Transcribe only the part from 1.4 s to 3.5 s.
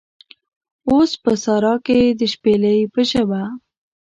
سارا کې د شپیلۍ په ژبه